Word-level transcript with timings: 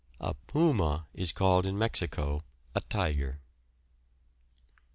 A 0.19 0.33
puma 0.33 1.05
is 1.13 1.31
called 1.31 1.63
in 1.63 1.77
Mexico 1.77 2.43
a 2.73 2.79
tiger. 2.81 3.39